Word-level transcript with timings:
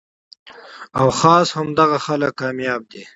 او 0.99 1.07
خاص 1.19 1.47
همدغه 1.57 1.97
خلک 2.05 2.33
کامياب 2.39 2.81
دي 2.91 3.03